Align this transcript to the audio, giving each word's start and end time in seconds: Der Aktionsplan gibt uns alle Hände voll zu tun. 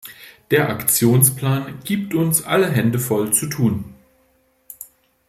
Der 0.49 0.67
Aktionsplan 0.69 1.79
gibt 1.83 2.15
uns 2.15 2.41
alle 2.43 2.71
Hände 2.71 2.97
voll 2.97 3.33
zu 3.33 3.45
tun. 3.47 3.93